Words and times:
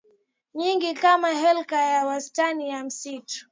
nyingi 0.53 0.93
kama 0.93 1.29
hekta 1.31 1.81
ya 1.81 2.05
wastani 2.05 2.69
ya 2.69 2.83
msitu 2.83 3.49